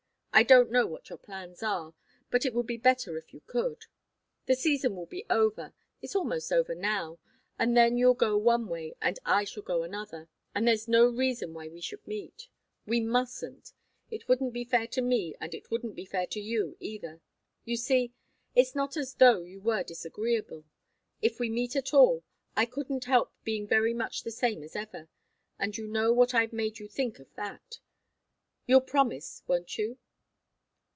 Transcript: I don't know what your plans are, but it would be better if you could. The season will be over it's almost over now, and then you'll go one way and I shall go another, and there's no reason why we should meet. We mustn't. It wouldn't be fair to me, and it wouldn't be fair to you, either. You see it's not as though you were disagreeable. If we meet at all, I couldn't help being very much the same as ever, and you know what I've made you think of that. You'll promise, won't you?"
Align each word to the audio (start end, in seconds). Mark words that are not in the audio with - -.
I 0.33 0.43
don't 0.43 0.71
know 0.71 0.87
what 0.87 1.09
your 1.09 1.19
plans 1.19 1.61
are, 1.61 1.93
but 2.31 2.45
it 2.45 2.53
would 2.53 2.65
be 2.65 2.77
better 2.77 3.17
if 3.17 3.33
you 3.33 3.41
could. 3.45 3.83
The 4.45 4.55
season 4.55 4.95
will 4.95 5.05
be 5.05 5.25
over 5.29 5.73
it's 6.01 6.15
almost 6.15 6.53
over 6.53 6.73
now, 6.73 7.19
and 7.59 7.75
then 7.75 7.97
you'll 7.97 8.13
go 8.13 8.37
one 8.37 8.69
way 8.69 8.95
and 9.01 9.19
I 9.25 9.43
shall 9.43 9.61
go 9.61 9.83
another, 9.83 10.29
and 10.55 10.65
there's 10.65 10.87
no 10.87 11.03
reason 11.05 11.53
why 11.53 11.67
we 11.67 11.81
should 11.81 12.07
meet. 12.07 12.47
We 12.85 13.01
mustn't. 13.01 13.73
It 14.09 14.29
wouldn't 14.29 14.53
be 14.53 14.63
fair 14.63 14.87
to 14.87 15.01
me, 15.01 15.35
and 15.41 15.53
it 15.53 15.69
wouldn't 15.69 15.95
be 15.97 16.05
fair 16.05 16.25
to 16.27 16.39
you, 16.39 16.77
either. 16.79 17.19
You 17.65 17.75
see 17.75 18.13
it's 18.55 18.73
not 18.73 18.95
as 18.95 19.13
though 19.15 19.43
you 19.43 19.59
were 19.59 19.83
disagreeable. 19.83 20.63
If 21.21 21.39
we 21.41 21.49
meet 21.49 21.75
at 21.75 21.93
all, 21.93 22.23
I 22.55 22.65
couldn't 22.67 23.03
help 23.05 23.33
being 23.43 23.67
very 23.67 23.93
much 23.93 24.23
the 24.23 24.31
same 24.31 24.63
as 24.63 24.77
ever, 24.77 25.09
and 25.59 25.77
you 25.77 25.87
know 25.87 26.13
what 26.13 26.33
I've 26.33 26.53
made 26.53 26.79
you 26.79 26.87
think 26.87 27.19
of 27.19 27.33
that. 27.35 27.79
You'll 28.65 28.79
promise, 28.81 29.43
won't 29.45 29.77
you?" 29.77 29.97